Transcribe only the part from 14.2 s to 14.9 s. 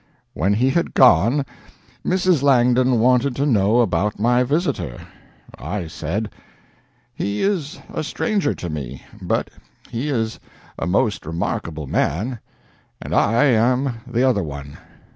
other one.